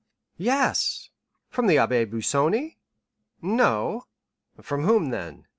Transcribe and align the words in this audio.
"Yes." 0.39 1.11
"From 1.51 1.67
the 1.67 1.75
Abbé 1.75 2.07
Busoni?" 2.07 2.77
"No." 3.39 4.07
"From 4.59 4.83
whom, 4.85 5.11
then?" 5.11 5.45